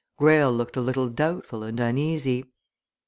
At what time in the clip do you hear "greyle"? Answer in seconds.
0.17-0.51